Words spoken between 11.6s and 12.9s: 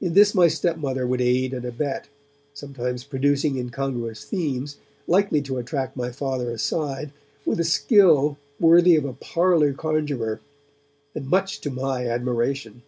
to my admiration.